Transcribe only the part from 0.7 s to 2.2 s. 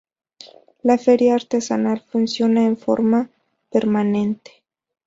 La Feria Artesanal